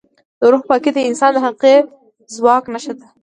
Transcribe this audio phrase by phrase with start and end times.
[0.39, 1.75] د روح پاکي د انسان د حقیقي
[2.35, 3.07] ځواک نښه ده.